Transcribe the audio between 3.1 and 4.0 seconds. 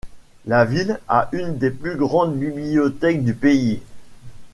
du pays.